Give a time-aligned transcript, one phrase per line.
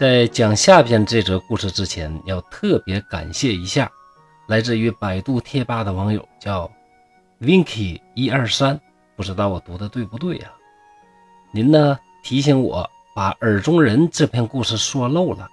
[0.00, 3.92] 在讲下边这则故事之前，要特别感谢一下
[4.46, 6.72] 来自于百度贴吧的网友，叫
[7.38, 8.80] Winky 一二三，
[9.14, 10.50] 不知道我读的对不对呀？
[11.52, 15.46] 您呢提醒我把耳中人这篇故事说漏了。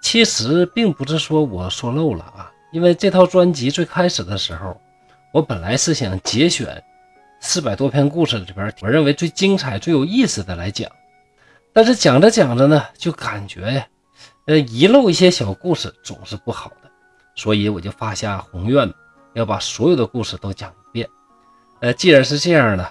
[0.00, 4.80] 其实并不是说我说漏了啊，因为这套专辑最开始的时候，
[5.34, 6.82] 我本来是想节选
[7.40, 10.90] 四百多篇故事里边，我认为最精彩、最有意思的来讲。
[11.78, 13.86] 但是讲着讲着呢，就感觉呀，
[14.46, 16.90] 呃，遗漏一些小故事总是不好的，
[17.36, 18.92] 所以我就发下宏愿，
[19.34, 21.08] 要把所有的故事都讲一遍。
[21.78, 22.84] 呃，既然是这样呢，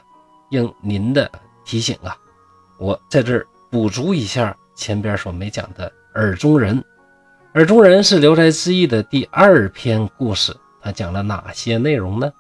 [0.51, 1.29] 应您的
[1.65, 2.15] 提醒啊，
[2.79, 6.81] 我在这儿补足一下前边所没讲的耳中人。
[7.55, 12.31] 耳中人是《聊斋志异》的第二篇故事，它讲了哪些内容呢？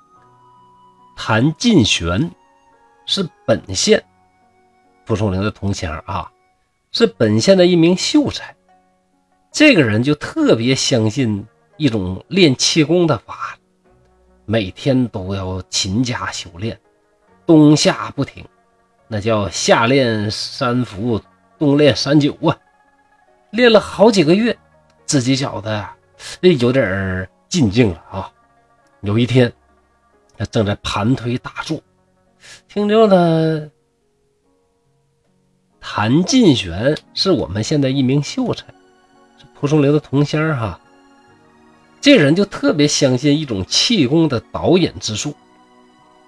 [1.17, 2.31] 谭进玄
[3.05, 4.01] 是本县
[5.05, 6.31] 蒲松龄的同乡啊。
[6.97, 8.55] 是本县的一名秀才，
[9.51, 11.45] 这个人就特别相信
[11.77, 13.55] 一种练气功的法，
[14.45, 16.75] 每天都要勤加修炼，
[17.45, 18.43] 冬夏不停，
[19.07, 21.21] 那叫夏练三伏，
[21.59, 22.57] 冬练三九啊，
[23.51, 24.57] 练了好几个月，
[25.05, 25.87] 自己觉得
[26.59, 28.33] 有点儿进境了啊。
[29.01, 29.53] 有一天，
[30.35, 31.79] 他正在盘腿打坐，
[32.67, 33.69] 听着呢。
[35.89, 38.65] 谭进玄是我们现在一名秀才，
[39.39, 40.77] 是蒲松龄的同乡哈。
[42.01, 45.33] 这人就特别相信一种气功的导引之术，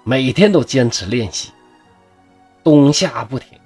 [0.06, 1.50] 每天都坚持练习，
[2.64, 3.60] 冬夏不停，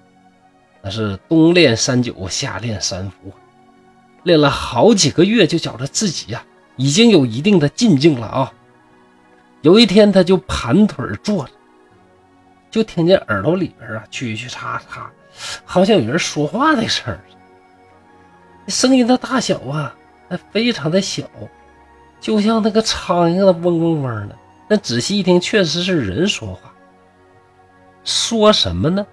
[0.81, 3.31] 那是冬练三九，夏练三伏，
[4.23, 6.43] 练了好几个月，就觉得自己呀
[6.75, 8.51] 已经有一定的进境了啊。
[9.61, 11.51] 有一天，他就盘腿坐着，
[12.71, 15.09] 就听见耳朵里边啊蛐蛐叉叉。
[15.65, 17.19] 好像有人说话的声儿，
[18.67, 19.95] 声音的大小啊，
[20.29, 21.23] 还非常的小，
[22.19, 24.35] 就像那个苍蝇的嗡嗡嗡的。
[24.69, 26.73] 但仔细一听，确实是人说话。
[28.03, 29.05] 说什么呢？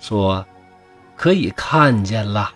[0.00, 0.44] 说
[1.16, 2.52] 可以看见了。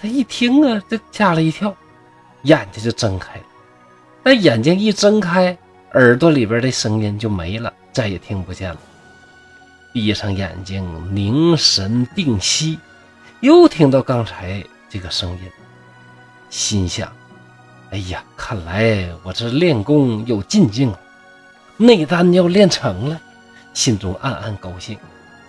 [0.00, 1.74] 他一听啊，就吓了一跳，
[2.42, 3.44] 眼睛就睁开了。
[4.22, 5.56] 但眼睛一睁开，
[5.94, 8.80] 耳朵里边的声音就没了，再也听不见了。
[9.92, 10.84] 闭上眼睛，
[11.14, 12.78] 凝神定息，
[13.40, 15.38] 又听到刚才这个声音，
[16.50, 17.12] 心想
[17.90, 21.00] ：“哎呀，看来我这练功有进境了，
[21.76, 23.20] 内丹要练成了。”
[23.74, 24.98] 心中暗暗高兴。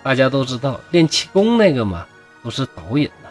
[0.02, 2.06] 大家都知道练气功那个嘛，
[2.42, 3.28] 都是导引的，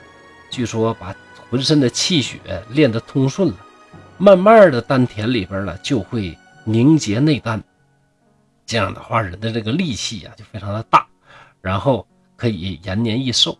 [0.51, 1.15] 据说把
[1.49, 3.55] 浑身的气血练得通顺了，
[4.17, 7.63] 慢慢的丹田里边呢就会凝结内丹。
[8.69, 11.07] 这样的话，人的这个力气呀就非常的大，
[11.59, 13.57] 然后可以延年益寿。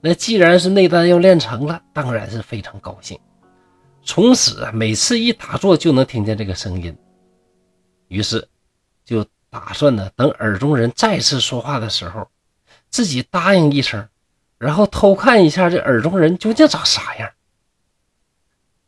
[0.00, 3.16] 那既然是内丹要练成了，当然是非常高兴。
[4.02, 6.92] 从此每次一打坐就能听见这个声音，
[8.08, 8.48] 于是
[9.04, 12.28] 就打算呢，等耳中人再次说话的时候，
[12.90, 14.08] 自己答应一声，
[14.58, 17.30] 然后偷看一下这耳中人究竟长啥样。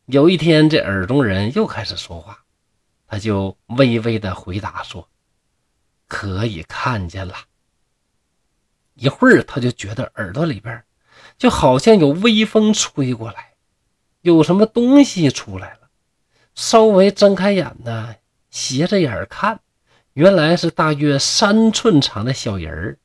[0.07, 2.39] 有一天，这耳中人又开始说话，
[3.07, 5.07] 他就微微的回答说。
[6.17, 7.35] 可以看见了，
[8.93, 10.81] 一会儿他就觉得耳朵里边
[11.37, 13.55] 就好像有微风吹过来，
[14.21, 15.89] 有什么东西出来了。
[16.53, 18.15] 稍微睁开眼呢，
[18.49, 19.59] 斜着眼看，
[20.13, 22.97] 原来是大约三寸长的小人儿。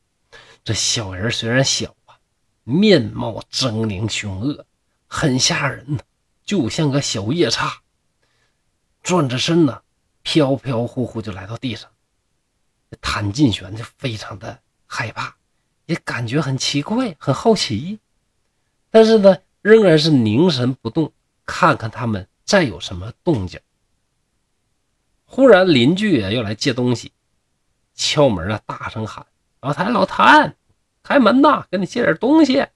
[0.63, 2.15] 这小人虽然小啊，
[2.63, 4.65] 面貌狰狞凶恶，
[5.09, 5.99] 很吓人呢，
[6.45, 7.83] 就像个小夜叉。
[9.03, 9.83] 转着身呢，
[10.23, 11.91] 飘飘忽忽就来到地上。
[13.01, 15.37] 谭进玄就非常的害怕，
[15.87, 17.99] 也感觉很奇怪，很好奇，
[18.91, 21.13] 但是呢，仍然是凝神不动，
[21.47, 23.61] 看看他们再有什么动静。
[25.25, 27.13] 忽然邻居啊要来借东西，
[27.95, 29.25] 敲门啊，大声喊
[29.63, 30.57] ：“老谭，老谭，
[31.03, 32.67] 开门呐，给你借点东西。”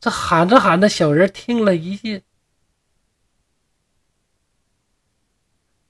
[0.00, 2.22] 这喊着喊着，小人听了一进，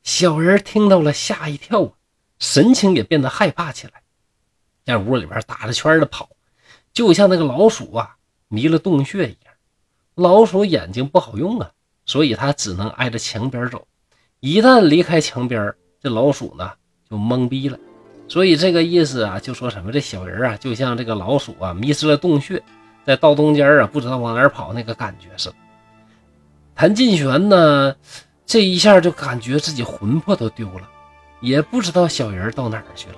[0.02, 1.97] 小人听到了，吓一跳啊。
[2.38, 4.02] 神情也变得害怕起来，
[4.84, 6.30] 在屋里边打着圈的跑，
[6.92, 8.16] 就像那个老鼠啊
[8.48, 9.54] 迷了洞穴一样。
[10.14, 11.70] 老鼠眼睛不好用啊，
[12.04, 13.86] 所以它只能挨着墙边走。
[14.40, 16.72] 一旦离开墙边，这老鼠呢
[17.08, 17.78] 就懵逼了。
[18.28, 22.62] 所以这个意思啊，就说什么这小人啊，就像这个老鼠啊迷失了洞穴，
[23.04, 25.56] 在道中间啊不知道往哪跑那个感觉似的。
[26.74, 27.96] 谭进玄呢，
[28.46, 30.88] 这一下就感觉自己魂魄都丢了。
[31.40, 33.16] 也不知道小人到哪儿去了，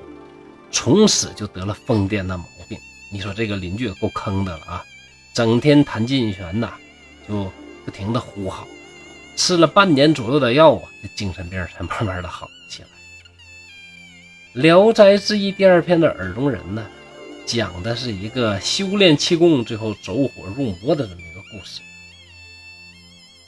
[0.70, 2.78] 从此就得了疯癫的毛病。
[3.12, 4.84] 你说这个邻居也够坑的了啊！
[5.32, 6.74] 整天弹劲玄呐
[7.28, 7.50] 就
[7.84, 8.66] 不停的呼号，
[9.36, 12.88] 吃了半年左右的药啊，这精神病才慢慢的好起来。
[14.60, 16.86] 《聊斋志异》第二篇的耳中人呢，
[17.46, 21.80] 讲的是一个修炼气功最后走火入魔的这么一个故事。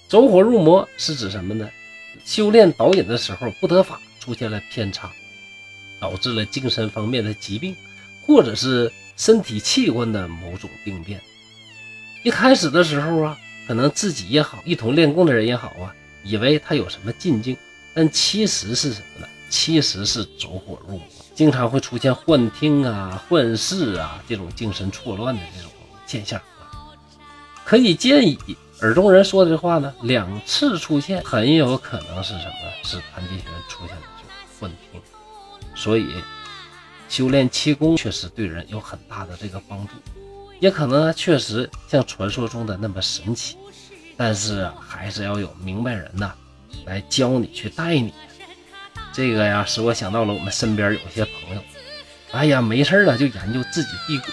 [0.08, 1.68] 走火入魔是指什么呢？
[2.24, 5.10] 修炼导引的时候不得法，出现了偏差，
[5.98, 7.74] 导致了精神方面的疾病，
[8.24, 11.20] 或者是身体器官的某种病变。
[12.22, 13.36] 一开始的时候啊，
[13.66, 15.92] 可能自己也好，一同练功的人也好啊，
[16.22, 17.56] 以为他有什么进境，
[17.94, 19.28] 但其实是什么呢？
[19.50, 25.72] 其实是走火入魔，经常会出现幻听啊、幻视啊这种精神错乱的这种
[26.06, 26.40] 现象。
[27.64, 28.38] 可以建议。
[28.82, 32.52] 耳中人说的话呢，两次出现很有可能是什么？
[32.82, 34.02] 是谭金玄出现的
[34.68, 35.00] 这种幻听，
[35.74, 36.14] 所以
[37.08, 39.94] 修炼气功确实对人有很大的这个帮助，
[40.60, 43.56] 也可能确实像传说中的那么神奇，
[44.16, 46.32] 但是还是要有明白人呐
[46.86, 48.12] 来教你去带你。
[49.12, 51.62] 这个呀，使我想到了我们身边有些朋友，
[52.30, 54.24] 哎呀，没事了就研究自己辟谷。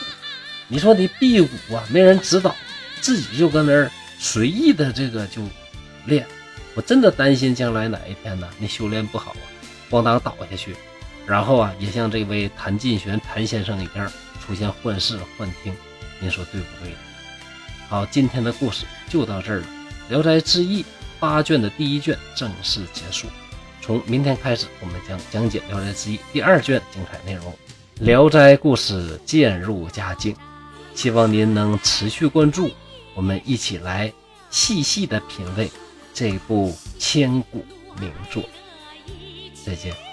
[0.68, 2.56] 你说你辟谷啊，没人指导，
[3.02, 3.92] 自己就搁那儿。
[4.22, 5.42] 随意的这个就
[6.06, 6.28] 练，
[6.76, 9.44] 我真的担心将来哪一天呢，你修炼不好啊，
[9.90, 10.76] 咣当倒下去，
[11.26, 14.12] 然后啊，也像这位谭进玄谭先生一样
[14.46, 15.76] 出现幻视幻听，
[16.20, 16.94] 您说对不对？
[17.88, 19.64] 好，今天的故事就到这儿了，
[20.10, 20.84] 《聊斋志异》
[21.20, 23.28] 八卷的第一卷正式结束，
[23.82, 27.52] 从明天开始，我们将讲解《聊斋志异》第二卷精彩内容，
[28.00, 30.36] 《聊斋故事》渐入佳境，
[30.94, 32.70] 希望您能持续关注。
[33.16, 34.14] 我们一起来
[34.52, 35.70] 细细的品味
[36.14, 37.66] 这部千古
[38.00, 38.44] 名作。
[39.70, 40.09] 再见。